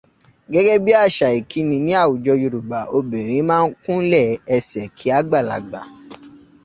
[0.51, 5.79] Gẹ́gẹ́ bí àṣà ìkíni ní àwùjọ Yorùbá, obìnrin máa ń kúnlẹ̀ ẹsẹ̀ kí àgbàlagbà